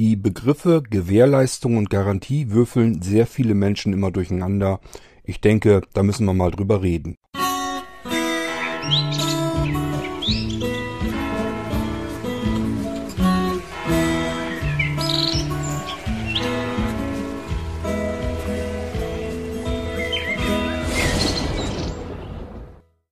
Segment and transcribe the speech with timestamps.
[0.00, 4.80] Die Begriffe Gewährleistung und Garantie würfeln sehr viele Menschen immer durcheinander.
[5.24, 7.16] Ich denke, da müssen wir mal drüber reden.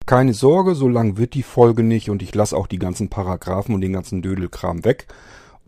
[0.07, 3.75] Keine Sorge, so lang wird die Folge nicht und ich lasse auch die ganzen Paragraphen
[3.75, 5.07] und den ganzen Dödelkram weg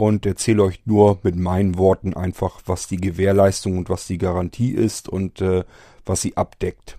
[0.01, 4.73] und erzähle euch nur mit meinen Worten einfach, was die Gewährleistung und was die Garantie
[4.73, 5.65] ist und äh,
[6.07, 6.99] was sie abdeckt.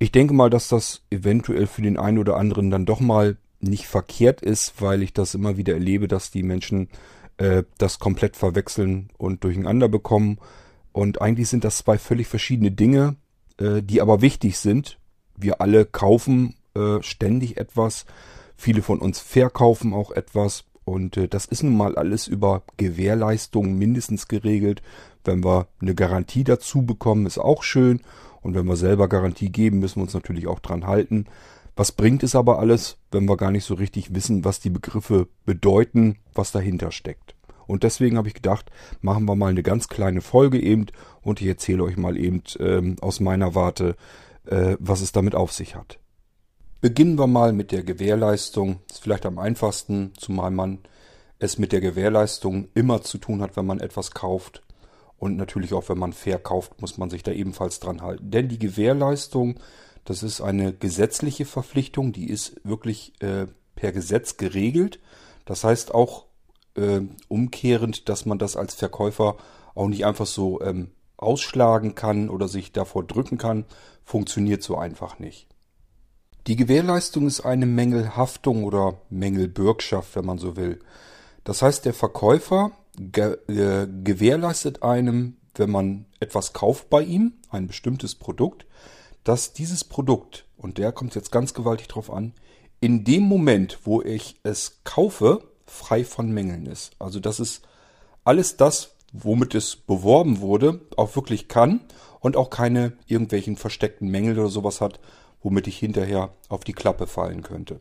[0.00, 3.86] Ich denke mal, dass das eventuell für den einen oder anderen dann doch mal nicht
[3.86, 6.88] verkehrt ist, weil ich das immer wieder erlebe, dass die Menschen
[7.36, 10.38] äh, das komplett verwechseln und durcheinander bekommen.
[10.92, 13.14] Und eigentlich sind das zwei völlig verschiedene Dinge,
[13.58, 14.98] äh, die aber wichtig sind.
[15.36, 18.06] Wir alle kaufen äh, ständig etwas.
[18.56, 20.64] Viele von uns verkaufen auch etwas.
[20.84, 24.82] Und äh, das ist nun mal alles über Gewährleistung mindestens geregelt.
[25.24, 28.00] Wenn wir eine Garantie dazu bekommen, ist auch schön.
[28.42, 31.26] Und wenn wir selber Garantie geben, müssen wir uns natürlich auch dran halten.
[31.76, 35.28] Was bringt es aber alles, wenn wir gar nicht so richtig wissen, was die Begriffe
[35.44, 37.34] bedeuten, was dahinter steckt?
[37.66, 40.86] Und deswegen habe ich gedacht, machen wir mal eine ganz kleine Folge eben
[41.22, 43.96] und ich erzähle euch mal eben ähm, aus meiner Warte,
[44.46, 45.98] äh, was es damit auf sich hat.
[46.84, 48.80] Beginnen wir mal mit der Gewährleistung.
[48.88, 50.80] Das ist vielleicht am einfachsten, zumal man
[51.38, 54.60] es mit der Gewährleistung immer zu tun hat, wenn man etwas kauft.
[55.16, 58.30] Und natürlich auch, wenn man verkauft, muss man sich da ebenfalls dran halten.
[58.30, 59.58] Denn die Gewährleistung,
[60.04, 63.46] das ist eine gesetzliche Verpflichtung, die ist wirklich äh,
[63.76, 65.00] per Gesetz geregelt.
[65.46, 66.26] Das heißt auch
[66.76, 69.38] äh, umkehrend, dass man das als Verkäufer
[69.74, 73.64] auch nicht einfach so ähm, ausschlagen kann oder sich davor drücken kann,
[74.04, 75.53] funktioniert so einfach nicht.
[76.46, 80.78] Die Gewährleistung ist eine Mängelhaftung oder Mängelbürgschaft, wenn man so will.
[81.42, 87.66] Das heißt, der Verkäufer ge äh, gewährleistet einem, wenn man etwas kauft bei ihm, ein
[87.66, 88.66] bestimmtes Produkt,
[89.24, 92.34] dass dieses Produkt, und der kommt jetzt ganz gewaltig drauf an,
[92.80, 96.92] in dem Moment, wo ich es kaufe, frei von Mängeln ist.
[96.98, 97.62] Also dass es
[98.24, 101.80] alles das, womit es beworben wurde, auch wirklich kann
[102.20, 105.00] und auch keine irgendwelchen versteckten Mängel oder sowas hat,
[105.44, 107.80] womit ich hinterher auf die Klappe fallen könnte.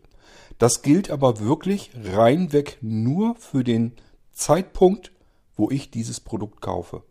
[0.59, 3.93] Das gilt aber wirklich reinweg nur für den
[4.31, 5.11] Zeitpunkt,
[5.55, 7.03] wo ich dieses Produkt kaufe.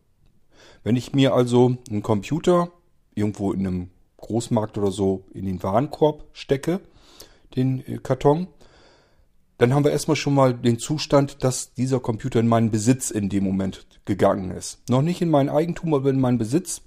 [0.84, 2.70] Wenn ich mir also einen Computer
[3.14, 6.80] irgendwo in einem Großmarkt oder so in den Warenkorb stecke,
[7.56, 8.46] den äh, Karton,
[9.58, 13.28] dann haben wir erstmal schon mal den Zustand, dass dieser Computer in meinen Besitz in
[13.28, 14.80] dem Moment gegangen ist.
[14.88, 16.82] Noch nicht in mein Eigentum, aber in meinen Besitz.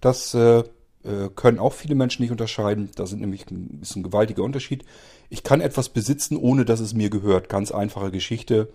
[0.00, 0.64] Das äh,
[1.06, 2.90] äh, können auch viele Menschen nicht unterscheiden.
[2.94, 4.84] Da sind nämlich ein, ist gewaltiger Unterschied.
[5.30, 7.48] Ich kann etwas besitzen, ohne dass es mir gehört.
[7.48, 8.68] Ganz einfache Geschichte.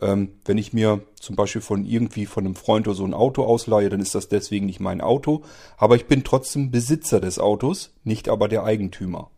[0.00, 3.44] Ähm, wenn ich mir zum Beispiel von irgendwie von einem Freund oder so ein Auto
[3.44, 5.42] ausleihe, dann ist das deswegen nicht mein Auto.
[5.76, 9.30] Aber ich bin trotzdem Besitzer des Autos, nicht aber der Eigentümer.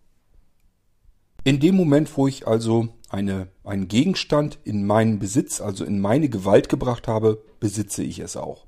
[1.45, 6.29] In dem Moment, wo ich also eine, einen Gegenstand in meinen Besitz, also in meine
[6.29, 8.68] Gewalt gebracht habe, besitze ich es auch.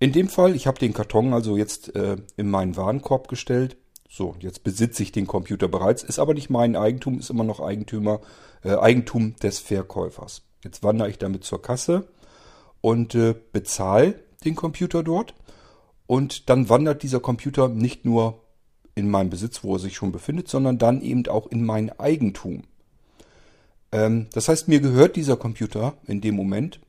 [0.00, 3.76] In dem Fall, ich habe den Karton also jetzt äh, in meinen Warenkorb gestellt.
[4.08, 7.60] So, jetzt besitze ich den Computer bereits, ist aber nicht mein Eigentum, ist immer noch
[7.60, 8.20] Eigentümer,
[8.62, 10.42] äh, Eigentum des Verkäufers.
[10.64, 12.08] Jetzt wandere ich damit zur Kasse
[12.80, 14.14] und äh, bezahle
[14.44, 15.34] den Computer dort.
[16.06, 18.40] Und dann wandert dieser Computer nicht nur
[18.94, 22.62] in meinen Besitz, wo er sich schon befindet, sondern dann eben auch in mein Eigentum.
[23.92, 26.80] Ähm, das heißt, mir gehört dieser Computer in dem Moment.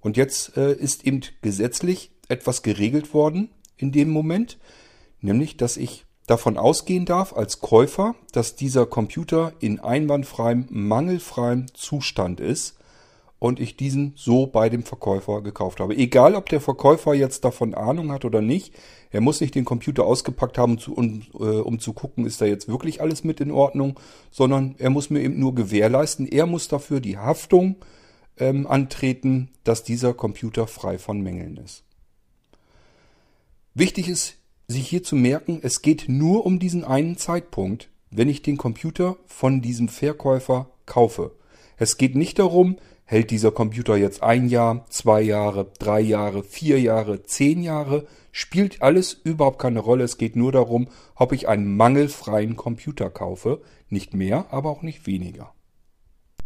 [0.00, 4.58] Und jetzt äh, ist eben gesetzlich etwas geregelt worden in dem Moment,
[5.20, 12.38] nämlich dass ich davon ausgehen darf als Käufer, dass dieser Computer in einwandfreiem, mangelfreiem Zustand
[12.38, 12.76] ist
[13.38, 15.96] und ich diesen so bei dem Verkäufer gekauft habe.
[15.96, 18.74] Egal, ob der Verkäufer jetzt davon Ahnung hat oder nicht,
[19.10, 22.68] er muss nicht den Computer ausgepackt haben, um, äh, um zu gucken, ist da jetzt
[22.68, 23.98] wirklich alles mit in Ordnung,
[24.30, 27.76] sondern er muss mir eben nur gewährleisten, er muss dafür die Haftung
[28.40, 31.84] ähm, antreten, dass dieser Computer frei von Mängeln ist.
[33.74, 34.36] Wichtig ist,
[34.66, 39.16] sich hier zu merken, es geht nur um diesen einen Zeitpunkt, wenn ich den Computer
[39.26, 41.32] von diesem Verkäufer kaufe.
[41.76, 46.80] Es geht nicht darum, hält dieser Computer jetzt ein Jahr, zwei Jahre, drei Jahre, vier
[46.80, 50.04] Jahre, zehn Jahre, spielt alles überhaupt keine Rolle.
[50.04, 53.62] Es geht nur darum, ob ich einen mangelfreien Computer kaufe.
[53.88, 55.54] Nicht mehr, aber auch nicht weniger.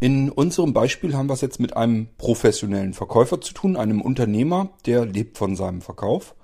[0.03, 4.71] In unserem Beispiel haben wir es jetzt mit einem professionellen Verkäufer zu tun, einem Unternehmer,
[4.85, 6.35] der lebt von seinem Verkauf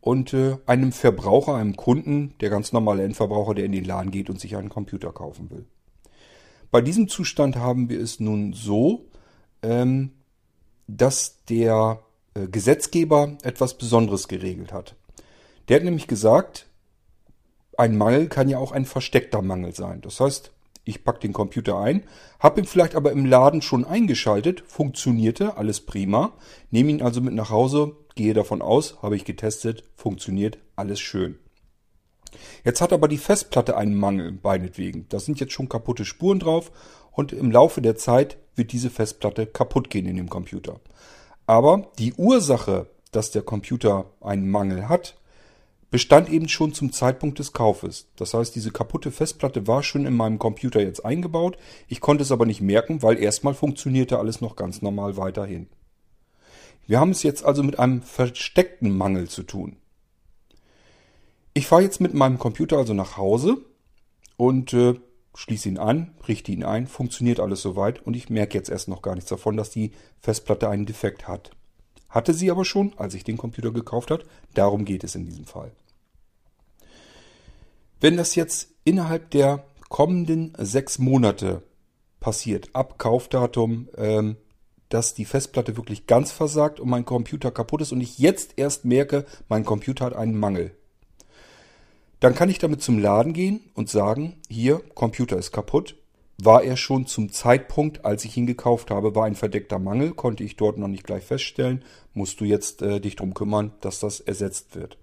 [0.00, 4.30] und äh, einem Verbraucher, einem Kunden, der ganz normale Endverbraucher, der in den Laden geht
[4.30, 5.66] und sich einen Computer kaufen will.
[6.70, 9.04] Bei diesem Zustand haben wir es nun so,
[9.60, 10.12] ähm,
[10.86, 12.00] dass der
[12.32, 14.96] äh, Gesetzgeber etwas Besonderes geregelt hat.
[15.68, 16.68] Der hat nämlich gesagt,
[17.76, 20.00] ein Mangel kann ja auch ein versteckter Mangel sein.
[20.00, 20.53] Das heißt,
[20.84, 22.04] ich packe den Computer ein,
[22.38, 26.32] habe ihn vielleicht aber im Laden schon eingeschaltet, funktionierte, alles prima,
[26.70, 31.38] nehme ihn also mit nach Hause, gehe davon aus, habe ich getestet, funktioniert, alles schön.
[32.64, 35.06] Jetzt hat aber die Festplatte einen Mangel, meinetwegen.
[35.08, 36.72] Da sind jetzt schon kaputte Spuren drauf
[37.12, 40.80] und im Laufe der Zeit wird diese Festplatte kaputt gehen in dem Computer.
[41.46, 45.16] Aber die Ursache, dass der Computer einen Mangel hat,
[45.94, 48.08] bestand eben schon zum Zeitpunkt des Kaufes.
[48.16, 51.56] Das heißt, diese kaputte Festplatte war schon in meinem Computer jetzt eingebaut.
[51.86, 55.68] Ich konnte es aber nicht merken, weil erstmal funktionierte alles noch ganz normal weiterhin.
[56.88, 59.76] Wir haben es jetzt also mit einem versteckten Mangel zu tun.
[61.52, 63.58] Ich fahre jetzt mit meinem Computer also nach Hause
[64.36, 64.94] und äh,
[65.36, 69.00] schließe ihn an, richte ihn ein, funktioniert alles soweit und ich merke jetzt erst noch
[69.00, 71.52] gar nichts davon, dass die Festplatte einen Defekt hat.
[72.08, 74.24] Hatte sie aber schon, als ich den Computer gekauft habe.
[74.54, 75.70] Darum geht es in diesem Fall.
[78.04, 81.62] Wenn das jetzt innerhalb der kommenden sechs Monate
[82.20, 84.36] passiert, ab Kaufdatum, ähm,
[84.90, 88.84] dass die Festplatte wirklich ganz versagt und mein Computer kaputt ist und ich jetzt erst
[88.84, 90.72] merke, mein Computer hat einen Mangel,
[92.20, 95.96] dann kann ich damit zum Laden gehen und sagen, hier, Computer ist kaputt.
[96.36, 100.44] War er schon zum Zeitpunkt, als ich ihn gekauft habe, war ein verdeckter Mangel, konnte
[100.44, 104.20] ich dort noch nicht gleich feststellen, musst du jetzt äh, dich drum kümmern, dass das
[104.20, 104.98] ersetzt wird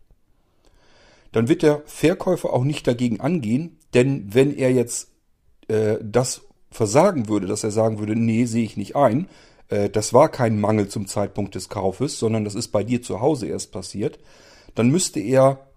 [1.32, 5.12] dann wird der Verkäufer auch nicht dagegen angehen, denn wenn er jetzt
[5.68, 9.28] äh, das versagen würde, dass er sagen würde, nee, sehe ich nicht ein,
[9.70, 13.22] äh, das war kein Mangel zum Zeitpunkt des Kaufes, sondern das ist bei dir zu
[13.22, 14.20] Hause erst passiert,
[14.76, 15.68] dann müsste er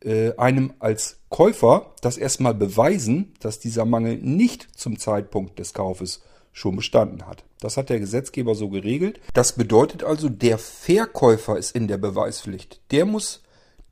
[0.00, 6.22] äh, einem als Käufer das erstmal beweisen, dass dieser Mangel nicht zum Zeitpunkt des Kaufes
[6.52, 7.44] schon bestanden hat.
[7.60, 9.20] Das hat der Gesetzgeber so geregelt.
[9.34, 12.80] Das bedeutet also, der Verkäufer ist in der Beweispflicht.
[12.90, 13.42] Der muss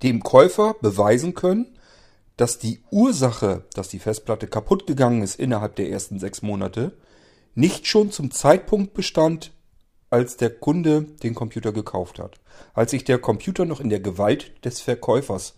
[0.03, 1.67] dem Käufer beweisen können,
[2.37, 6.93] dass die Ursache, dass die Festplatte kaputt gegangen ist innerhalb der ersten sechs Monate,
[7.55, 9.53] nicht schon zum Zeitpunkt bestand,
[10.11, 12.39] als der Kunde den Computer gekauft hat.
[12.75, 15.55] Als sich der Computer noch in der Gewalt des Verkäufers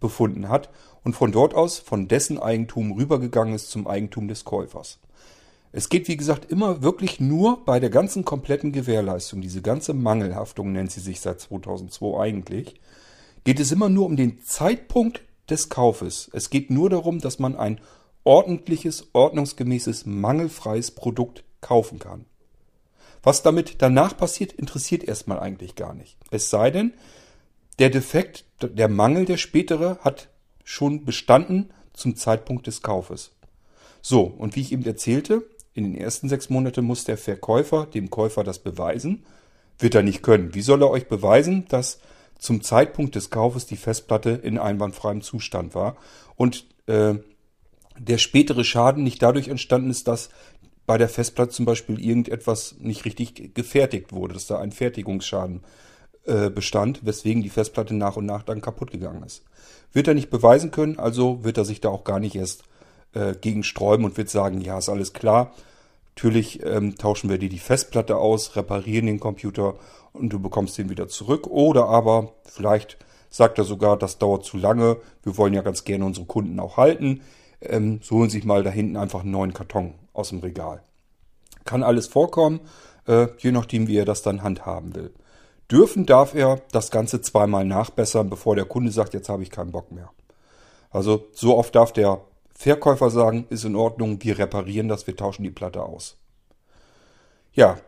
[0.00, 0.70] befunden hat
[1.04, 4.98] und von dort aus von dessen Eigentum rübergegangen ist zum Eigentum des Käufers.
[5.72, 10.72] Es geht, wie gesagt, immer wirklich nur bei der ganzen kompletten Gewährleistung, diese ganze Mangelhaftung
[10.72, 12.80] nennt sie sich seit 2002 eigentlich,
[13.44, 16.30] geht es immer nur um den Zeitpunkt des Kaufes.
[16.32, 17.80] Es geht nur darum, dass man ein
[18.24, 22.24] ordentliches, ordnungsgemäßes, mangelfreies Produkt kaufen kann.
[23.22, 26.16] Was damit danach passiert, interessiert erstmal eigentlich gar nicht.
[26.30, 26.92] Es sei denn,
[27.78, 30.28] der Defekt, der Mangel, der spätere, hat
[30.64, 33.32] schon bestanden zum Zeitpunkt des Kaufes.
[34.00, 35.44] So, und wie ich eben erzählte,
[35.74, 39.24] in den ersten sechs Monaten muss der Verkäufer dem Käufer das beweisen.
[39.78, 40.54] Wird er nicht können.
[40.54, 41.98] Wie soll er euch beweisen, dass
[42.42, 45.96] zum Zeitpunkt des Kaufes die Festplatte in einwandfreiem Zustand war
[46.34, 47.14] und äh,
[47.96, 50.30] der spätere Schaden nicht dadurch entstanden ist, dass
[50.84, 55.62] bei der Festplatte zum Beispiel irgendetwas nicht richtig gefertigt wurde, dass da ein Fertigungsschaden
[56.24, 59.44] äh, bestand, weswegen die Festplatte nach und nach dann kaputt gegangen ist.
[59.92, 62.64] Wird er nicht beweisen können, also wird er sich da auch gar nicht erst
[63.12, 65.54] äh, gegen sträuben und wird sagen, ja, ist alles klar.
[66.14, 69.74] Natürlich ähm, tauschen wir dir die Festplatte aus, reparieren den Computer
[70.12, 71.46] und du bekommst den wieder zurück.
[71.46, 72.98] Oder aber vielleicht
[73.30, 74.98] sagt er sogar, das dauert zu lange.
[75.22, 77.22] Wir wollen ja ganz gerne unsere Kunden auch halten.
[77.60, 80.82] Ähm, so holen sich mal da hinten einfach einen neuen Karton aus dem Regal.
[81.64, 82.60] Kann alles vorkommen,
[83.06, 85.14] äh, je nachdem, wie er das dann handhaben will.
[85.70, 89.72] Dürfen darf er das Ganze zweimal nachbessern, bevor der Kunde sagt, jetzt habe ich keinen
[89.72, 90.10] Bock mehr.
[90.90, 92.20] Also so oft darf der
[92.54, 96.18] Verkäufer sagen, ist in Ordnung, wir reparieren das, wir tauschen die Platte aus.
[97.52, 97.78] Ja,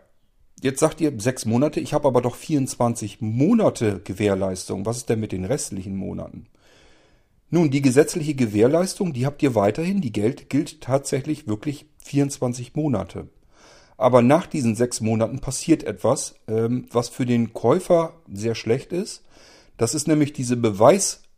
[0.64, 4.86] Jetzt sagt ihr sechs Monate, ich habe aber doch 24 Monate Gewährleistung.
[4.86, 6.46] Was ist denn mit den restlichen Monaten?
[7.50, 13.28] Nun, die gesetzliche Gewährleistung, die habt ihr weiterhin, die Geld gilt tatsächlich wirklich 24 Monate.
[13.96, 19.22] Aber nach diesen sechs Monaten passiert etwas, ähm, was für den Käufer sehr schlecht ist.
[19.76, 21.28] Das ist nämlich diese Beweislast,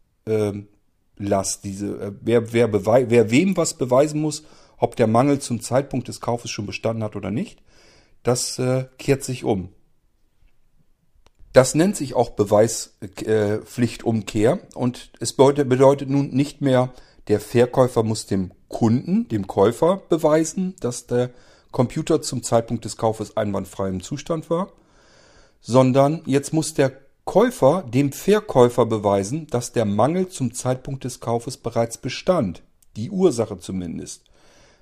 [1.19, 4.45] ähm, diese, äh, wer, wer, wer wem was beweisen muss,
[4.79, 7.61] ob der Mangel zum Zeitpunkt des Kaufes schon bestanden hat oder nicht
[8.27, 9.69] das äh, kehrt sich um.
[11.53, 16.93] Das nennt sich auch Beweispflichtumkehr und es bedeutet nun nicht mehr,
[17.29, 21.31] der Verkäufer muss dem Kunden, dem Käufer beweisen, dass der
[21.71, 24.73] Computer zum Zeitpunkt des Kaufes einwandfrei im Zustand war,
[25.61, 26.91] sondern jetzt muss der
[27.27, 32.63] Käufer dem Verkäufer beweisen, dass der Mangel zum Zeitpunkt des Kaufes bereits bestand.
[32.95, 34.23] Die Ursache zumindest.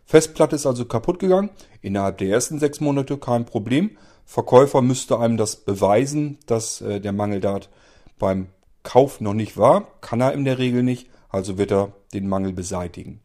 [0.04, 1.48] Festplatte ist also kaputt gegangen.
[1.80, 3.96] Innerhalb der ersten sechs Monate kein Problem.
[4.26, 7.70] Verkäufer müsste einem das beweisen, dass äh, der Mangel dort
[8.18, 8.48] beim
[8.82, 9.88] Kauf noch nicht war.
[10.02, 13.20] Kann er in der Regel nicht, also wird er den Mangel beseitigen.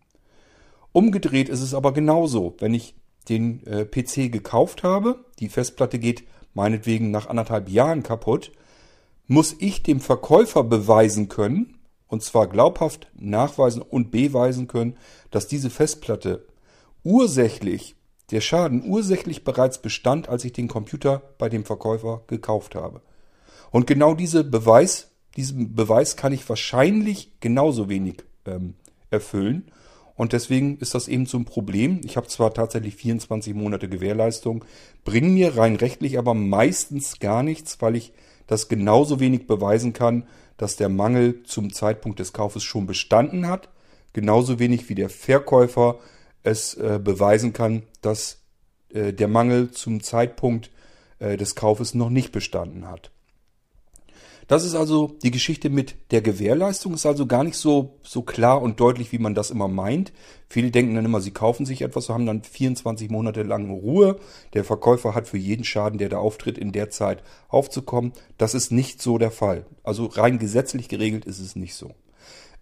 [0.93, 2.55] Umgedreht ist es aber genauso.
[2.59, 2.95] Wenn ich
[3.27, 6.23] den äh, PC gekauft habe, die Festplatte geht
[6.53, 8.53] meinetwegen nach anderthalb Jahren kaputt,
[9.29, 14.97] muss ich dem Verkäufer beweisen können, und zwar glaubhaft nachweisen und beweisen können,
[15.29, 16.47] dass diese Festplatte
[17.03, 17.95] ursächlich,
[18.31, 23.01] der Schaden ursächlich bereits bestand, als ich den Computer bei dem Verkäufer gekauft habe.
[23.69, 28.73] Und genau diese Beweis, diesen Beweis kann ich wahrscheinlich genauso wenig ähm,
[29.11, 29.71] erfüllen.
[30.15, 32.01] Und deswegen ist das eben so ein Problem.
[32.03, 34.65] Ich habe zwar tatsächlich 24 Monate Gewährleistung,
[35.05, 38.11] bringen mir rein rechtlich aber meistens gar nichts, weil ich
[38.49, 40.27] das genauso wenig beweisen kann,
[40.57, 43.69] dass der Mangel zum Zeitpunkt des Kaufes schon bestanden hat,
[44.11, 45.99] genauso wenig wie der Verkäufer
[46.41, 48.41] es äh, beweisen kann, dass
[48.91, 50.71] äh, der Mangel zum Zeitpunkt
[51.19, 53.11] äh, des Kaufes noch nicht bestanden hat.
[54.49, 58.63] Das ist also die Geschichte mit der Gewährleistung, ist also gar nicht so, so klar
[58.63, 60.11] und deutlich, wie man das immer meint.
[60.49, 64.15] Viele denken dann immer, sie kaufen sich etwas, haben dann 24 Monate lang Ruhe.
[64.55, 68.11] Der Verkäufer hat für jeden Schaden, der da auftritt, in der Zeit aufzukommen.
[68.39, 69.67] Das ist nicht so der Fall.
[69.83, 71.91] Also rein gesetzlich geregelt ist es nicht so.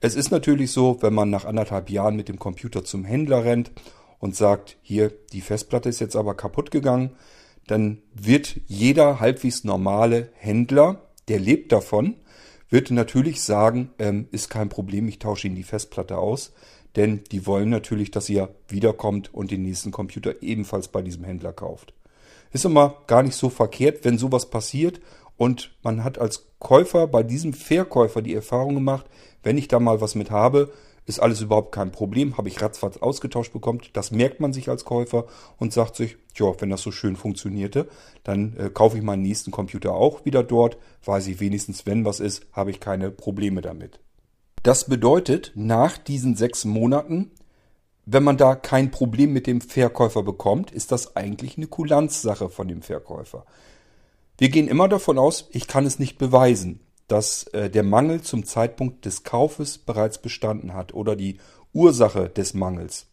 [0.01, 3.71] Es ist natürlich so, wenn man nach anderthalb Jahren mit dem Computer zum Händler rennt
[4.19, 7.11] und sagt, hier, die Festplatte ist jetzt aber kaputt gegangen,
[7.65, 12.15] dann wird jeder halbwegs normale Händler der lebt davon,
[12.69, 16.53] wird natürlich sagen, ähm, ist kein Problem, ich tausche Ihnen die Festplatte aus,
[16.95, 21.53] denn die wollen natürlich, dass ihr wiederkommt und den nächsten Computer ebenfalls bei diesem Händler
[21.53, 21.93] kauft.
[22.51, 24.99] Ist immer gar nicht so verkehrt, wenn sowas passiert
[25.37, 29.05] und man hat als Käufer bei diesem Verkäufer die Erfahrung gemacht,
[29.43, 30.73] wenn ich da mal was mit habe,
[31.07, 33.81] ist alles überhaupt kein Problem, habe ich ratzfatz ausgetauscht bekommen.
[33.93, 35.25] Das merkt man sich als Käufer
[35.57, 37.87] und sagt sich, ja, wenn das so schön funktionierte,
[38.23, 42.19] dann äh, kaufe ich meinen nächsten Computer auch wieder dort, weiß ich wenigstens, wenn was
[42.19, 44.01] ist, habe ich keine Probleme damit.
[44.63, 47.31] Das bedeutet, nach diesen sechs Monaten,
[48.05, 52.67] wenn man da kein Problem mit dem Verkäufer bekommt, ist das eigentlich eine Kulanzsache von
[52.67, 53.45] dem Verkäufer.
[54.37, 58.45] Wir gehen immer davon aus, ich kann es nicht beweisen dass äh, der Mangel zum
[58.45, 61.37] Zeitpunkt des Kaufes bereits bestanden hat oder die
[61.73, 63.07] Ursache des Mangels.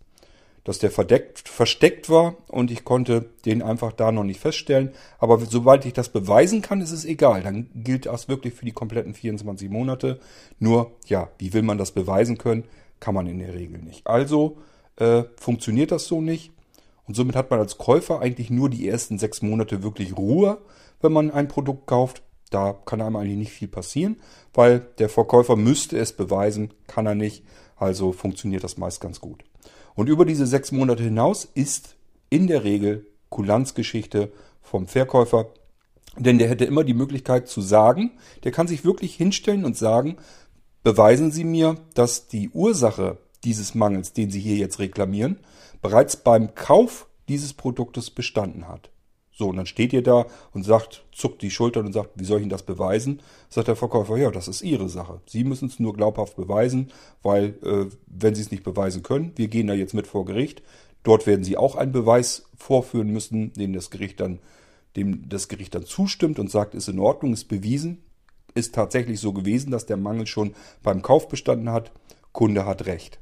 [0.65, 4.93] Dass der verdeckt, versteckt war und ich konnte den einfach da noch nicht feststellen.
[5.19, 7.43] Aber sobald ich das beweisen kann, ist es egal.
[7.43, 10.21] Dann gilt das wirklich für die kompletten 24 Monate.
[10.59, 12.65] Nur, ja, wie will man das beweisen können?
[12.99, 14.07] Kann man in der Regel nicht.
[14.07, 14.57] Also
[14.97, 16.51] äh, funktioniert das so nicht.
[17.07, 20.59] Und somit hat man als Käufer eigentlich nur die ersten sechs Monate wirklich Ruhe,
[21.03, 22.23] wenn man ein Produkt kauft.
[22.55, 24.17] Da kann einem eigentlich nicht viel passieren,
[24.53, 27.43] weil der Verkäufer müsste es beweisen, kann er nicht.
[27.75, 29.43] Also funktioniert das meist ganz gut.
[29.97, 31.97] Und über diese sechs Monate hinaus ist
[32.31, 34.33] in der Regel Kulanzgeschichte
[34.63, 35.49] vom Verkäufer.
[36.17, 38.13] Denn der hätte immer die Möglichkeit zu sagen,
[38.45, 40.17] der kann sich wirklich hinstellen und sagen,
[40.85, 45.41] beweisen Sie mir, dass die Ursache dieses Mangels, den Sie hier jetzt reklamieren,
[45.83, 48.91] bereits beim Kauf dieses Produktes bestanden hat.
[49.37, 52.39] So, und dann steht ihr da und sagt, zuckt die Schultern und sagt, wie soll
[52.39, 53.21] ich Ihnen das beweisen?
[53.49, 55.21] Sagt der Verkäufer, ja, das ist Ihre Sache.
[55.27, 59.49] Sie müssen es nur glaubhaft beweisen, weil äh, wenn Sie es nicht beweisen können, wir
[59.49, 60.63] gehen da jetzt mit vor Gericht.
[61.03, 64.39] Dort werden Sie auch einen Beweis vorführen müssen, den das Gericht dann,
[64.97, 68.05] dem das Gericht dann zustimmt und sagt, ist in Ordnung, ist bewiesen,
[68.55, 71.91] ist tatsächlich so gewesen, dass der Mangel schon beim Kauf bestanden hat.
[72.33, 73.19] Kunde hat Recht.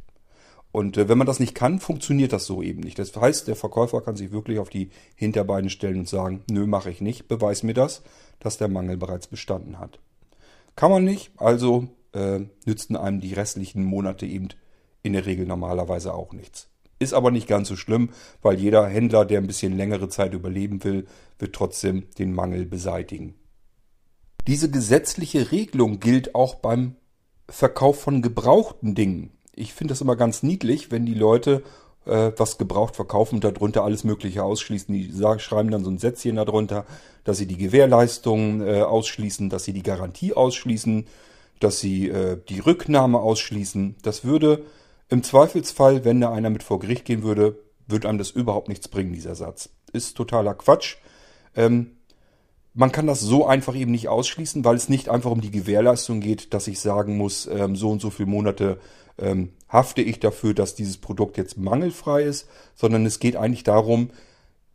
[0.73, 2.99] Und äh, wenn man das nicht kann, funktioniert das so eben nicht.
[2.99, 6.91] Das heißt, der Verkäufer kann sich wirklich auf die Hinterbeine stellen und sagen, nö, mache
[6.91, 8.03] ich nicht, beweis mir das,
[8.41, 10.01] dass der Mangel bereits bestanden hat.
[10.75, 14.49] Kann man nicht, also äh, nützten einem die restlichen Monate eben
[15.03, 16.69] in der Regel normalerweise auch nichts.
[16.99, 18.11] Ist aber nicht ganz so schlimm,
[18.41, 21.07] weil jeder Händler, der ein bisschen längere Zeit überleben will,
[21.39, 23.35] wird trotzdem den Mangel beseitigen.
[24.47, 26.97] Diese gesetzliche Regelung gilt auch beim
[27.49, 31.63] Verkauf von gebrauchten Dingen ich finde das immer ganz niedlich, wenn die Leute
[32.07, 34.95] äh, was gebraucht verkaufen und darunter alles Mögliche ausschließen.
[34.95, 36.85] Die sagen, schreiben dann so ein Sätzchen darunter,
[37.25, 41.07] dass sie die Gewährleistung äh, ausschließen, dass sie die Garantie ausschließen,
[41.61, 43.97] dass sie äh, die Rücknahme ausschließen.
[44.03, 44.65] Das würde
[45.09, 48.89] im Zweifelsfall, wenn da einer mit vor Gericht gehen würde, würde einem das überhaupt nichts
[48.89, 49.69] bringen, dieser Satz.
[49.93, 50.97] Ist totaler Quatsch.
[51.55, 51.99] Ähm,
[52.75, 56.21] man kann das so einfach eben nicht ausschließen, weil es nicht einfach um die Gewährleistung
[56.21, 58.79] geht, dass ich sagen muss, ähm, so und so viele Monate
[59.19, 64.11] ähm, hafte ich dafür, dass dieses Produkt jetzt mangelfrei ist, sondern es geht eigentlich darum,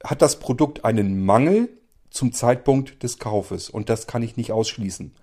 [0.04, 1.70] hat das Produkt einen Mangel
[2.10, 5.13] zum Zeitpunkt des Kaufes und das kann ich nicht ausschließen.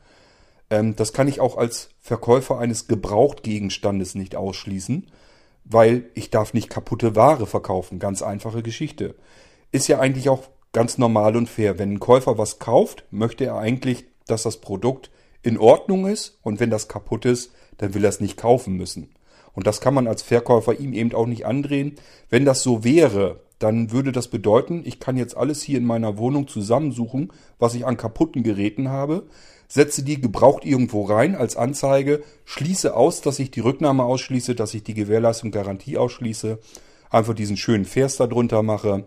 [0.70, 5.06] Ähm, das kann ich auch als Verkäufer eines Gebrauchtgegenstandes nicht ausschließen,
[5.64, 7.98] weil ich darf nicht kaputte Ware verkaufen.
[7.98, 9.14] Ganz einfache Geschichte.
[9.72, 11.78] Ist ja eigentlich auch ganz normal und fair.
[11.78, 15.10] Wenn ein Käufer was kauft, möchte er eigentlich, dass das Produkt
[15.42, 19.08] in Ordnung ist und wenn das kaputt ist, dann will er es nicht kaufen müssen.
[19.54, 21.94] Und das kann man als Verkäufer ihm eben auch nicht andrehen.
[22.28, 26.18] Wenn das so wäre, dann würde das bedeuten, ich kann jetzt alles hier in meiner
[26.18, 29.26] Wohnung zusammensuchen, was ich an kaputten Geräten habe,
[29.68, 34.74] setze die gebraucht irgendwo rein als Anzeige, schließe aus, dass ich die Rücknahme ausschließe, dass
[34.74, 36.58] ich die Gewährleistung Garantie ausschließe,
[37.10, 39.04] einfach diesen schönen Vers darunter mache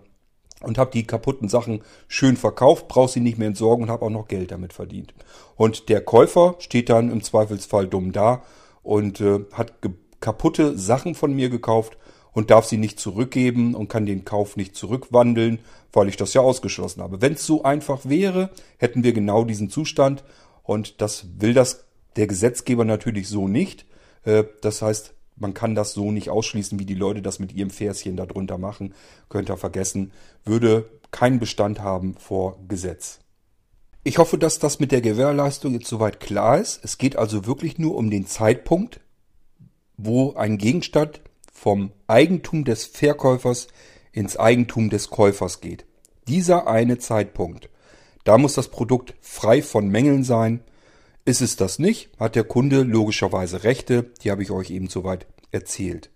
[0.61, 4.09] und habe die kaputten Sachen schön verkauft, brauche sie nicht mehr entsorgen und habe auch
[4.09, 5.13] noch Geld damit verdient.
[5.55, 8.41] Und der Käufer steht dann im Zweifelsfall dumm da
[8.83, 9.73] und äh, hat
[10.19, 11.97] kaputte Sachen von mir gekauft
[12.33, 15.59] und darf sie nicht zurückgeben und kann den Kauf nicht zurückwandeln,
[15.91, 17.21] weil ich das ja ausgeschlossen habe.
[17.21, 20.23] Wenn es so einfach wäre, hätten wir genau diesen Zustand
[20.63, 21.85] und das will das
[22.15, 23.85] der Gesetzgeber natürlich so nicht.
[24.23, 27.69] Äh, das heißt, man kann das so nicht ausschließen, wie die Leute das mit ihrem
[27.69, 28.93] Verschen darunter machen.
[29.29, 30.11] Könnt ihr vergessen.
[30.43, 33.19] Würde keinen Bestand haben vor Gesetz.
[34.03, 36.79] Ich hoffe, dass das mit der Gewährleistung jetzt soweit klar ist.
[36.83, 39.01] Es geht also wirklich nur um den Zeitpunkt,
[39.97, 43.67] wo ein Gegenstand vom Eigentum des Verkäufers
[44.11, 45.85] ins Eigentum des Käufers geht.
[46.27, 47.69] Dieser eine Zeitpunkt.
[48.23, 50.61] Da muss das Produkt frei von Mängeln sein.
[51.27, 55.27] Ist es das nicht, hat der Kunde logischerweise Rechte, die habe ich euch eben soweit
[55.51, 56.09] erzählt.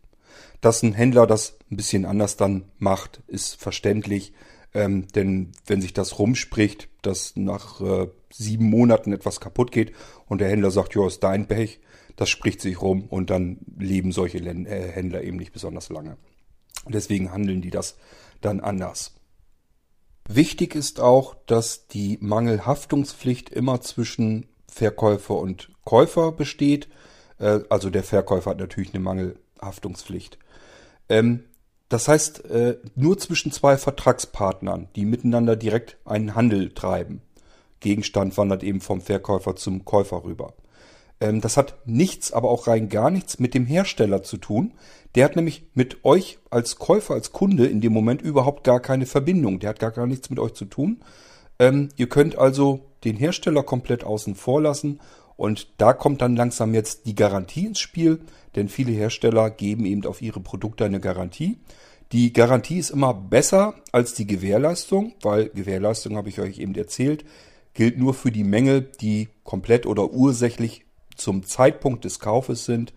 [0.61, 4.31] Dass ein Händler das ein bisschen anders dann macht, ist verständlich,
[4.73, 9.91] ähm, denn wenn sich das rumspricht, dass nach äh, sieben Monaten etwas kaputt geht
[10.27, 11.81] und der Händler sagt, ja, ist dein Pech,
[12.15, 16.15] das spricht sich rum und dann leben solche äh, Händler eben nicht besonders lange.
[16.87, 17.97] Deswegen handeln die das
[18.39, 19.13] dann anders.
[20.29, 26.87] Wichtig ist auch, dass die Mangelhaftungspflicht immer zwischen Verkäufer und Käufer besteht.
[27.39, 30.39] Äh, also der Verkäufer hat natürlich eine Mangelhaftungspflicht.
[31.09, 31.43] Ähm,
[31.89, 37.21] das heißt, äh, nur zwischen zwei Vertragspartnern, die miteinander direkt einen Handel treiben.
[37.81, 40.53] Gegenstand wandert eben vom Verkäufer zum Käufer rüber.
[41.19, 44.73] Ähm, das hat nichts, aber auch rein gar nichts mit dem Hersteller zu tun.
[45.15, 49.05] Der hat nämlich mit euch als Käufer, als Kunde in dem Moment überhaupt gar keine
[49.05, 49.59] Verbindung.
[49.59, 51.01] Der hat gar, gar nichts mit euch zu tun.
[51.59, 54.99] Ähm, ihr könnt also den Hersteller komplett außen vor lassen
[55.41, 58.19] und da kommt dann langsam jetzt die Garantie ins Spiel,
[58.55, 61.57] denn viele Hersteller geben eben auf ihre Produkte eine Garantie.
[62.11, 67.25] Die Garantie ist immer besser als die Gewährleistung, weil Gewährleistung, habe ich euch eben erzählt,
[67.73, 70.85] gilt nur für die Mängel, die komplett oder ursächlich
[71.15, 72.93] zum Zeitpunkt des Kaufes sind.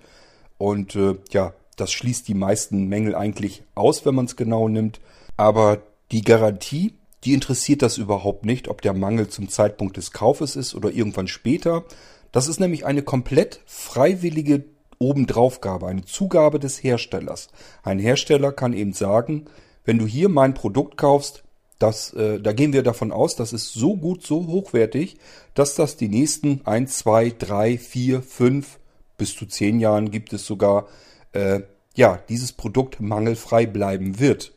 [0.59, 5.01] Und äh, ja, das schließt die meisten Mängel eigentlich aus, wenn man es genau nimmt.
[5.37, 10.57] Aber die Garantie, die interessiert das überhaupt nicht, ob der Mangel zum Zeitpunkt des Kaufes
[10.57, 11.85] ist oder irgendwann später.
[12.33, 14.65] Das ist nämlich eine komplett freiwillige
[14.99, 17.49] Obendraufgabe, eine Zugabe des Herstellers.
[17.83, 19.47] Ein Hersteller kann eben sagen,
[19.85, 21.45] wenn du hier mein Produkt kaufst,
[21.79, 25.17] das, äh, da gehen wir davon aus, das ist so gut, so hochwertig,
[25.55, 28.79] dass das die nächsten 1, 2, 3, 4, 5
[29.19, 30.87] bis zu 10 Jahren gibt es sogar,
[31.33, 31.61] äh,
[31.95, 34.53] ja, dieses Produkt mangelfrei bleiben wird.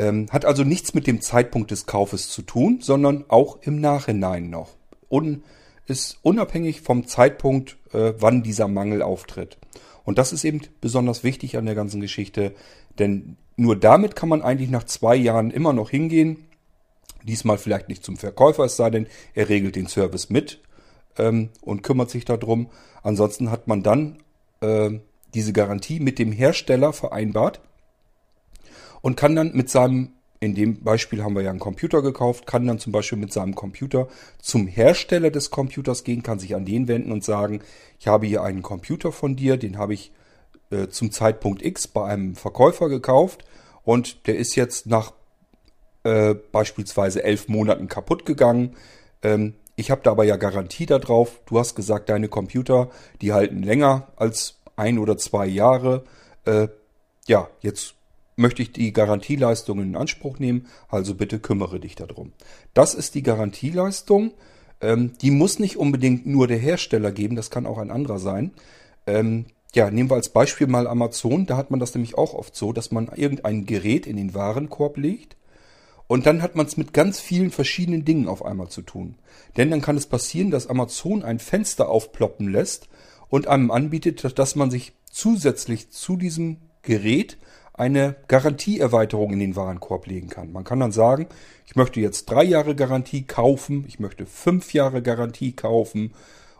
[0.00, 4.48] Ähm, hat also nichts mit dem Zeitpunkt des Kaufes zu tun, sondern auch im Nachhinein
[4.48, 4.70] noch.
[5.10, 5.42] Und
[5.84, 9.58] ist unabhängig vom Zeitpunkt, äh, wann dieser Mangel auftritt.
[10.04, 12.54] Und das ist eben besonders wichtig an der ganzen Geschichte,
[12.98, 16.46] denn nur damit kann man eigentlich nach zwei Jahren immer noch hingehen.
[17.24, 20.62] Diesmal vielleicht nicht zum Verkäufer, es sei denn, er regelt den Service mit
[21.18, 22.70] ähm, und kümmert sich darum.
[23.02, 24.16] Ansonsten hat man dann
[24.62, 24.92] äh,
[25.34, 27.60] diese Garantie mit dem Hersteller vereinbart
[29.02, 32.66] und kann dann mit seinem, in dem Beispiel haben wir ja einen Computer gekauft, kann
[32.66, 34.08] dann zum Beispiel mit seinem Computer
[34.40, 37.60] zum Hersteller des Computers gehen, kann sich an den wenden und sagen,
[37.98, 40.12] ich habe hier einen Computer von dir, den habe ich
[40.70, 43.44] äh, zum Zeitpunkt X bei einem Verkäufer gekauft
[43.84, 45.12] und der ist jetzt nach
[46.04, 48.76] äh, beispielsweise elf Monaten kaputt gegangen.
[49.22, 51.40] Ähm, ich habe da aber ja Garantie darauf.
[51.46, 56.04] Du hast gesagt, deine Computer, die halten länger als ein oder zwei Jahre.
[56.44, 56.68] Äh,
[57.26, 57.94] ja, jetzt
[58.40, 62.32] möchte ich die Garantieleistung in Anspruch nehmen, also bitte kümmere dich darum.
[62.74, 64.32] Das ist die Garantieleistung.
[64.80, 68.52] Ähm, die muss nicht unbedingt nur der Hersteller geben, das kann auch ein anderer sein.
[69.06, 71.46] Ähm, ja, nehmen wir als Beispiel mal Amazon.
[71.46, 74.96] Da hat man das nämlich auch oft so, dass man irgendein Gerät in den Warenkorb
[74.96, 75.36] legt
[76.10, 79.14] und dann hat man es mit ganz vielen verschiedenen Dingen auf einmal zu tun.
[79.56, 82.88] Denn dann kann es passieren, dass Amazon ein Fenster aufploppen lässt
[83.28, 87.38] und einem anbietet, dass man sich zusätzlich zu diesem Gerät
[87.80, 90.52] eine Garantieerweiterung in den Warenkorb legen kann.
[90.52, 91.26] Man kann dann sagen,
[91.66, 96.12] ich möchte jetzt drei Jahre Garantie kaufen, ich möchte fünf Jahre Garantie kaufen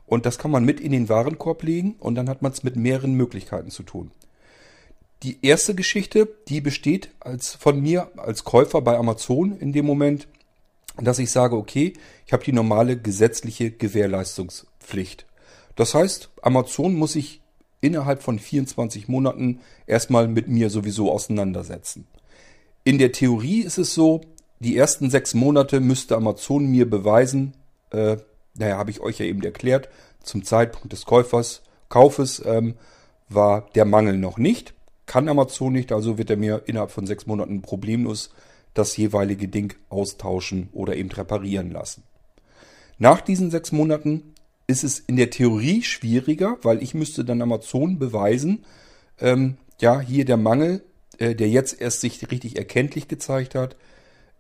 [0.07, 2.77] und das kann man mit in den Warenkorb legen und dann hat man es mit
[2.77, 4.13] mehreren Möglichkeiten zu tun.
[5.23, 10.27] Die erste Geschichte, die besteht als von mir als Käufer bei Amazon in dem Moment,
[10.97, 11.93] dass ich sage, okay,
[12.25, 15.27] ich habe die normale gesetzliche Gewährleistungspflicht.
[15.77, 17.40] Das heißt, Amazon muss sich
[17.81, 22.07] innerhalb von 24 Monaten erstmal mit mir sowieso auseinandersetzen.
[22.85, 24.21] In der Theorie ist es so,
[24.59, 27.55] die ersten sechs Monate müsste Amazon mir beweisen,
[27.91, 28.17] äh,
[28.55, 29.89] naja, habe ich euch ja eben erklärt,
[30.23, 32.75] zum Zeitpunkt des Käufers, Kaufes ähm,
[33.29, 34.75] war der Mangel noch nicht,
[35.07, 38.31] kann Amazon nicht, also wird er mir innerhalb von sechs Monaten problemlos
[38.75, 42.05] das jeweilige Ding austauschen oder eben reparieren lassen.
[42.99, 44.35] Nach diesen sechs Monaten
[44.71, 48.65] ist es in der Theorie schwieriger, weil ich müsste dann Amazon beweisen,
[49.21, 50.83] ähm, ja, hier der Mangel,
[51.19, 53.77] äh, der jetzt erst sich richtig erkenntlich gezeigt hat,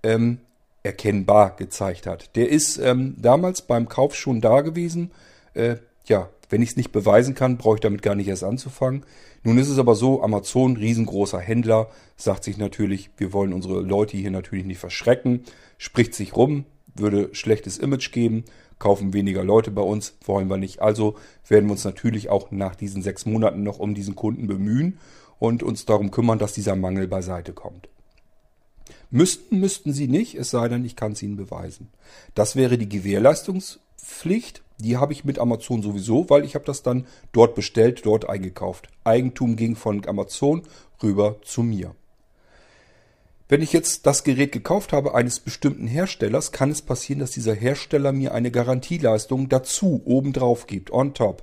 [0.03, 0.39] ähm,
[0.83, 2.35] erkennbar gezeigt hat.
[2.37, 5.11] Der ist ähm, damals beim Kauf schon da gewesen.
[5.55, 9.05] Äh, ja, wenn ich es nicht beweisen kann, brauche ich damit gar nicht erst anzufangen.
[9.43, 14.17] Nun ist es aber so, Amazon, riesengroßer Händler, sagt sich natürlich, wir wollen unsere Leute
[14.17, 15.45] hier natürlich nicht verschrecken,
[15.79, 16.65] spricht sich rum,
[16.95, 18.45] würde schlechtes Image geben,
[18.81, 20.83] kaufen weniger Leute bei uns, wollen wir nicht.
[20.83, 21.15] Also
[21.47, 24.99] werden wir uns natürlich auch nach diesen sechs Monaten noch um diesen Kunden bemühen
[25.39, 27.89] und uns darum kümmern, dass dieser Mangel beiseite kommt.
[29.11, 31.89] Müssten, müssten sie nicht, es sei denn, ich kann es ihnen beweisen.
[32.35, 34.63] Das wäre die Gewährleistungspflicht.
[34.79, 38.89] Die habe ich mit Amazon sowieso, weil ich habe das dann dort bestellt, dort eingekauft.
[39.05, 40.63] Eigentum ging von Amazon
[41.03, 41.95] rüber zu mir.
[43.51, 47.53] Wenn ich jetzt das Gerät gekauft habe eines bestimmten Herstellers, kann es passieren, dass dieser
[47.53, 51.43] Hersteller mir eine Garantieleistung dazu obendrauf gibt, on top.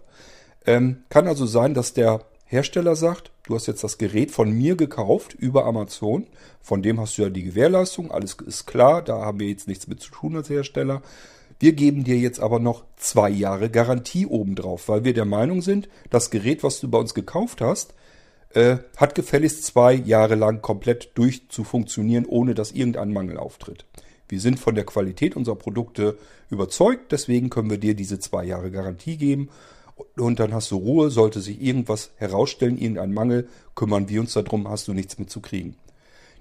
[0.66, 4.78] Ähm, kann also sein, dass der Hersteller sagt, du hast jetzt das Gerät von mir
[4.78, 6.28] gekauft über Amazon,
[6.62, 9.88] von dem hast du ja die Gewährleistung, alles ist klar, da haben wir jetzt nichts
[9.88, 11.02] mit zu tun als Hersteller.
[11.60, 15.90] Wir geben dir jetzt aber noch zwei Jahre Garantie obendrauf, weil wir der Meinung sind,
[16.10, 17.96] das Gerät, was du bei uns gekauft hast,
[18.54, 23.86] äh, hat gefälligst zwei Jahre lang komplett durch zu funktionieren, ohne dass irgendein Mangel auftritt.
[24.30, 26.18] Wir sind von der Qualität unserer Produkte
[26.50, 29.50] überzeugt, deswegen können wir dir diese zwei Jahre Garantie geben
[30.16, 31.10] und dann hast du Ruhe.
[31.10, 35.40] Sollte sich irgendwas herausstellen, irgendein Mangel, kümmern wir uns darum, hast du nichts mit zu
[35.40, 35.76] kriegen.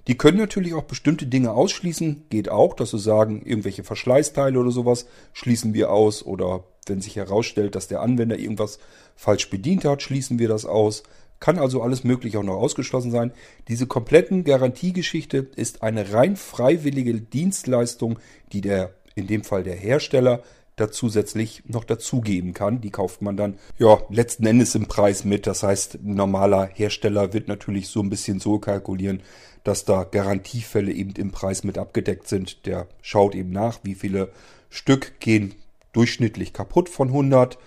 [0.07, 4.71] Die können natürlich auch bestimmte Dinge ausschließen, geht auch, dass sie sagen, irgendwelche Verschleißteile oder
[4.71, 8.79] sowas schließen wir aus oder wenn sich herausstellt, dass der Anwender irgendwas
[9.17, 11.03] falsch bedient hat, schließen wir das aus.
[11.39, 13.31] Kann also alles möglich auch noch ausgeschlossen sein.
[13.67, 18.19] Diese kompletten Garantiegeschichte ist eine rein freiwillige Dienstleistung,
[18.51, 20.41] die der, in dem Fall der Hersteller,
[20.77, 22.81] da zusätzlich noch dazugeben kann.
[22.81, 25.47] Die kauft man dann ja letzten Endes im Preis mit.
[25.47, 29.21] Das heißt, ein normaler Hersteller wird natürlich so ein bisschen so kalkulieren,
[29.63, 32.65] dass da Garantiefälle eben im Preis mit abgedeckt sind.
[32.65, 34.29] Der schaut eben nach, wie viele
[34.69, 35.55] Stück gehen
[35.93, 37.57] durchschnittlich kaputt von 100.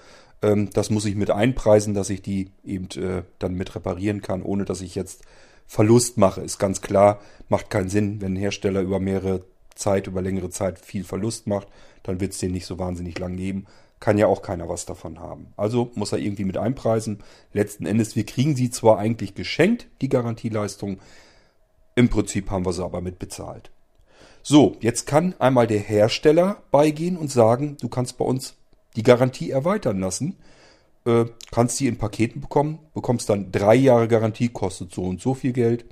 [0.42, 4.42] Ähm, das muss ich mit einpreisen, dass ich die eben äh, dann mit reparieren kann,
[4.42, 5.22] ohne dass ich jetzt
[5.66, 6.40] Verlust mache.
[6.40, 10.79] Ist ganz klar, macht keinen Sinn, wenn ein Hersteller über mehrere Zeit, über längere Zeit
[10.79, 11.68] viel Verlust macht,
[12.03, 13.66] dann wird es den nicht so wahnsinnig lang geben.
[13.98, 15.53] Kann ja auch keiner was davon haben.
[15.57, 17.22] Also muss er irgendwie mit einpreisen.
[17.53, 20.98] Letzten Endes, wir kriegen sie zwar eigentlich geschenkt, die Garantieleistung.
[21.94, 23.70] Im Prinzip haben wir sie aber mit bezahlt.
[24.42, 28.57] So, jetzt kann einmal der Hersteller beigehen und sagen, du kannst bei uns
[28.96, 30.37] die Garantie erweitern lassen.
[31.07, 35.35] Äh, kannst sie in Paketen bekommen, bekommst dann drei Jahre Garantie, kostet so und so
[35.35, 35.85] viel Geld.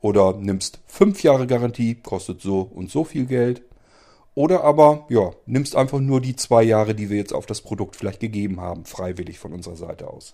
[0.00, 3.62] Oder nimmst fünf Jahre Garantie, kostet so und so viel Geld.
[4.34, 7.94] Oder aber, ja, nimmst einfach nur die zwei Jahre, die wir jetzt auf das Produkt
[7.96, 10.32] vielleicht gegeben haben, freiwillig von unserer Seite aus.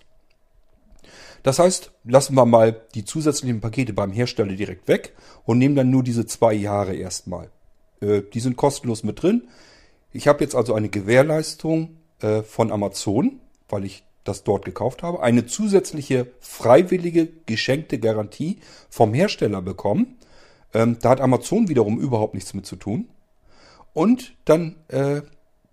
[1.43, 5.13] Das heißt, lassen wir mal die zusätzlichen Pakete beim Hersteller direkt weg
[5.45, 7.49] und nehmen dann nur diese zwei Jahre erstmal.
[8.01, 9.47] Äh, die sind kostenlos mit drin.
[10.13, 15.23] Ich habe jetzt also eine Gewährleistung äh, von Amazon, weil ich das dort gekauft habe,
[15.23, 20.17] eine zusätzliche freiwillige geschenkte Garantie vom Hersteller bekommen.
[20.73, 23.09] Ähm, da hat Amazon wiederum überhaupt nichts mit zu tun.
[23.93, 25.21] Und dann äh,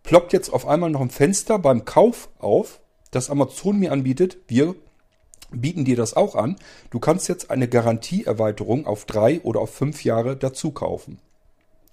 [0.03, 4.38] ploppt jetzt auf einmal noch ein Fenster beim Kauf auf, das Amazon mir anbietet.
[4.48, 4.74] Wir
[5.51, 6.57] bieten dir das auch an.
[6.90, 11.18] Du kannst jetzt eine Garantieerweiterung auf drei oder auf fünf Jahre dazu kaufen.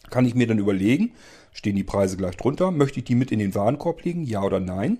[0.09, 1.13] Kann ich mir dann überlegen,
[1.55, 4.59] stehen die Preise gleich drunter, möchte ich die mit in den Warenkorb legen, ja oder
[4.59, 4.99] nein?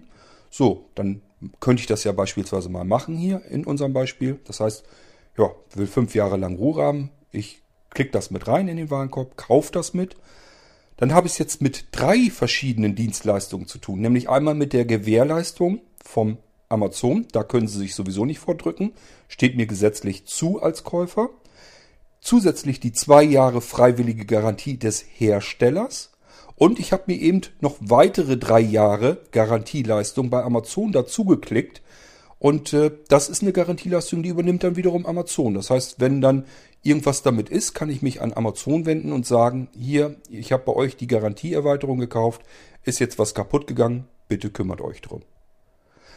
[0.49, 1.21] So, dann
[1.59, 4.39] könnte ich das ja beispielsweise mal machen hier in unserem Beispiel.
[4.45, 4.85] Das heißt,
[5.37, 7.11] ja, will fünf Jahre lang Ruhe haben.
[7.31, 10.15] Ich klicke das mit rein in den Warenkorb, kaufe das mit.
[10.95, 13.99] Dann habe ich es jetzt mit drei verschiedenen Dienstleistungen zu tun.
[13.99, 16.37] Nämlich einmal mit der Gewährleistung vom
[16.69, 17.27] Amazon.
[17.33, 18.93] Da können Sie sich sowieso nicht vordrücken.
[19.27, 21.31] Steht mir gesetzlich zu als Käufer.
[22.21, 26.14] Zusätzlich die zwei Jahre freiwillige Garantie des Herstellers.
[26.55, 31.81] Und ich habe mir eben noch weitere drei Jahre Garantieleistung bei Amazon dazugeklickt.
[32.39, 35.53] Und äh, das ist eine Garantieleistung, die übernimmt dann wiederum Amazon.
[35.53, 36.45] Das heißt, wenn dann
[36.81, 40.73] irgendwas damit ist, kann ich mich an Amazon wenden und sagen, hier, ich habe bei
[40.73, 42.41] euch die Garantieerweiterung gekauft,
[42.83, 45.23] ist jetzt was kaputt gegangen, bitte kümmert euch drum.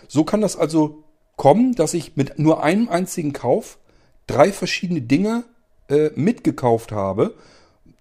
[0.07, 1.05] So kann das also
[1.37, 3.79] kommen, dass ich mit nur einem einzigen Kauf
[4.27, 5.44] drei verschiedene Dinge
[5.88, 7.35] äh, mitgekauft habe.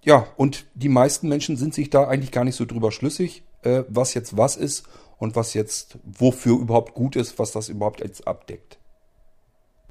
[0.07, 3.83] Ja, und die meisten Menschen sind sich da eigentlich gar nicht so drüber schlüssig, äh,
[3.89, 4.85] was jetzt was ist
[5.17, 8.79] und was jetzt wofür überhaupt gut ist, was das überhaupt jetzt abdeckt.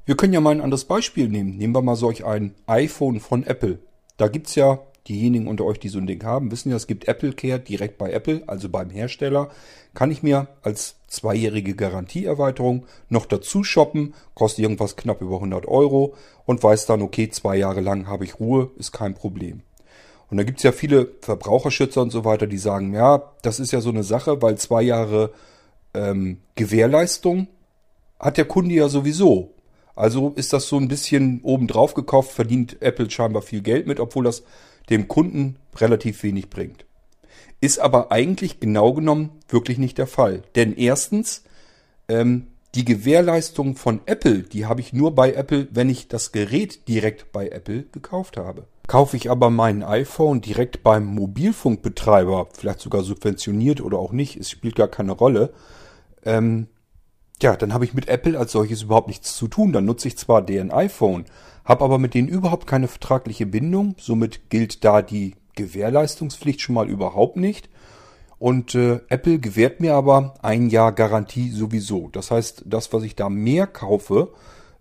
[0.05, 1.55] Wir können ja mal ein anderes Beispiel nehmen.
[1.57, 3.77] Nehmen wir mal solch ein iPhone von Apple.
[4.17, 7.07] Da gibt's ja, diejenigen unter euch, die so ein Ding haben, wissen ja, es gibt
[7.07, 9.51] Apple Care direkt bei Apple, also beim Hersteller.
[9.93, 16.15] Kann ich mir als zweijährige Garantieerweiterung noch dazu shoppen, kostet irgendwas knapp über 100 Euro
[16.47, 19.61] und weiß dann, okay, zwei Jahre lang habe ich Ruhe, ist kein Problem.
[20.29, 23.81] Und da gibt's ja viele Verbraucherschützer und so weiter, die sagen, ja, das ist ja
[23.81, 25.31] so eine Sache, weil zwei Jahre
[25.93, 27.47] ähm, Gewährleistung
[28.19, 29.53] hat der Kunde ja sowieso.
[29.95, 34.25] Also ist das so ein bisschen obendrauf gekauft, verdient Apple scheinbar viel Geld mit, obwohl
[34.25, 34.43] das
[34.89, 36.85] dem Kunden relativ wenig bringt.
[37.61, 40.43] Ist aber eigentlich genau genommen wirklich nicht der Fall.
[40.55, 41.43] Denn erstens,
[42.07, 46.87] ähm, die Gewährleistung von Apple, die habe ich nur bei Apple, wenn ich das Gerät
[46.87, 48.67] direkt bei Apple gekauft habe.
[48.87, 54.49] Kaufe ich aber mein iPhone direkt beim Mobilfunkbetreiber, vielleicht sogar subventioniert oder auch nicht, es
[54.49, 55.53] spielt gar keine Rolle,
[56.23, 56.67] ähm,
[57.41, 59.71] ja, dann habe ich mit Apple als solches überhaupt nichts zu tun.
[59.71, 61.25] Dann nutze ich zwar deren iPhone,
[61.65, 63.95] habe aber mit denen überhaupt keine vertragliche Bindung.
[63.99, 67.69] Somit gilt da die Gewährleistungspflicht schon mal überhaupt nicht.
[68.39, 72.09] Und äh, Apple gewährt mir aber ein Jahr Garantie sowieso.
[72.11, 74.33] Das heißt, das, was ich da mehr kaufe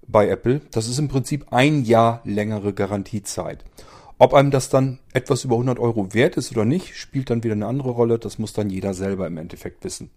[0.08, 3.64] bei Apple, das ist im Prinzip ein Jahr längere Garantiezeit.
[4.18, 7.52] Ob einem das dann etwas über 100 Euro wert ist oder nicht, spielt dann wieder
[7.52, 8.18] eine andere Rolle.
[8.18, 10.10] Das muss dann jeder selber im Endeffekt wissen.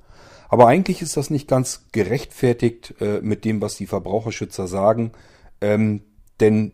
[0.48, 5.12] Aber eigentlich ist das nicht ganz gerechtfertigt äh, mit dem, was die Verbraucherschützer sagen.
[5.60, 6.02] Ähm,
[6.40, 6.74] denn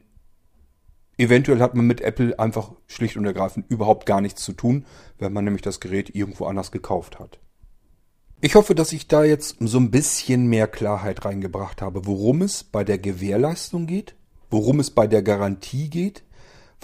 [1.17, 4.85] eventuell hat man mit Apple einfach schlicht und ergreifend überhaupt gar nichts zu tun,
[5.17, 7.39] wenn man nämlich das Gerät irgendwo anders gekauft hat.
[8.45, 12.63] Ich hoffe, dass ich da jetzt so ein bisschen mehr Klarheit reingebracht habe, worum es
[12.63, 14.13] bei der Gewährleistung geht,
[14.51, 16.21] worum es bei der Garantie geht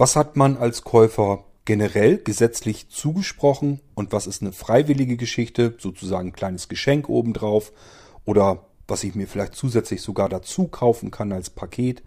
[0.02, 6.30] was hat man als Käufer generell gesetzlich zugesprochen und was ist eine freiwillige Geschichte, sozusagen
[6.30, 7.72] ein kleines Geschenk obendrauf
[8.26, 12.02] oder was ich mir vielleicht zusätzlich sogar dazu kaufen kann als Paket.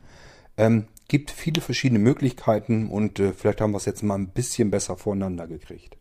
[0.56, 4.72] Ähm, gibt viele verschiedene Möglichkeiten und äh, vielleicht haben wir es jetzt mal ein bisschen
[4.72, 5.96] besser voreinander gekriegt.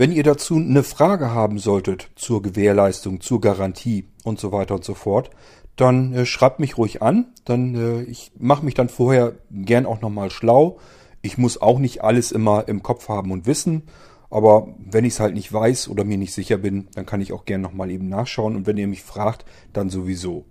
[0.00, 4.84] Wenn ihr dazu eine Frage haben solltet zur Gewährleistung, zur Garantie und so weiter und
[4.84, 5.28] so fort,
[5.76, 7.34] dann äh, schreibt mich ruhig an.
[7.44, 10.78] Dann äh, ich mache mich dann vorher gern auch nochmal schlau
[11.22, 13.82] ich muss auch nicht alles immer im Kopf haben und wissen.
[14.30, 17.32] Aber wenn ich es halt nicht weiß oder mir nicht sicher bin, dann kann ich
[17.32, 18.56] auch gerne nochmal eben nachschauen.
[18.56, 20.46] Und wenn ihr mich fragt, dann sowieso.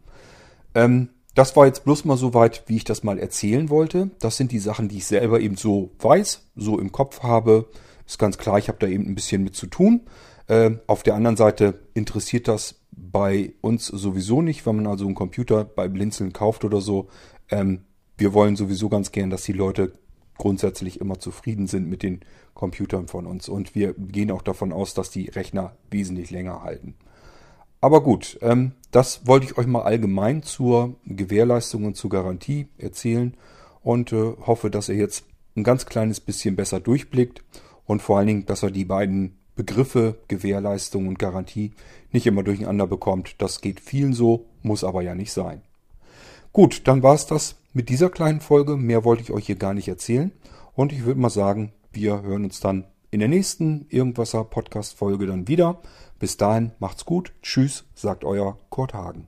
[0.76, 4.12] Ähm, das war jetzt bloß mal so weit, wie ich das mal erzählen wollte.
[4.20, 7.68] Das sind die Sachen, die ich selber eben so weiß, so im Kopf habe.
[8.10, 10.02] Ist ganz klar, ich habe da eben ein bisschen mit zu tun.
[10.48, 15.14] Äh, auf der anderen Seite interessiert das bei uns sowieso nicht, wenn man also einen
[15.14, 17.08] Computer bei Blinzeln kauft oder so.
[17.52, 17.82] Ähm,
[18.18, 19.94] wir wollen sowieso ganz gern, dass die Leute
[20.40, 22.22] grundsätzlich immer zufrieden sind mit den
[22.56, 23.48] Computern von uns.
[23.48, 26.96] Und wir gehen auch davon aus, dass die Rechner wesentlich länger halten.
[27.80, 33.38] Aber gut, ähm, das wollte ich euch mal allgemein zur Gewährleistung und zur Garantie erzählen
[33.84, 37.44] und äh, hoffe, dass ihr jetzt ein ganz kleines bisschen besser durchblickt
[37.90, 41.72] und vor allen Dingen, dass ihr die beiden Begriffe Gewährleistung und Garantie
[42.12, 43.34] nicht immer durcheinander bekommt.
[43.40, 45.64] Das geht vielen so, muss aber ja nicht sein.
[46.54, 48.78] Gut, dann war es das mit dieser kleinen Folge.
[48.78, 50.32] Mehr wollte ich euch hier gar nicht erzählen.
[50.76, 55.26] Und ich würde mal sagen, wir hören uns dann in der nächsten Irgendwasser Podcast Folge
[55.26, 55.82] dann wieder.
[56.20, 57.34] Bis dahin macht's gut.
[57.42, 59.28] Tschüss, sagt euer Kurt Hagen.